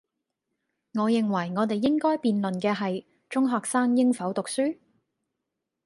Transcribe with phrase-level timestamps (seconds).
[0.95, 4.79] 我認為，我哋應該辯論嘅係，中學生應否讀書?